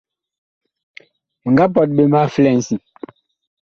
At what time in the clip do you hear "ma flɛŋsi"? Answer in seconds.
2.11-2.75